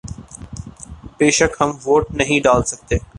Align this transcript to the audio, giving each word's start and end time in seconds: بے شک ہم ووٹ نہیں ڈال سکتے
بے 1.17 1.29
شک 1.37 1.51
ہم 1.61 1.69
ووٹ 1.85 2.05
نہیں 2.11 2.39
ڈال 2.45 2.61
سکتے 2.71 2.95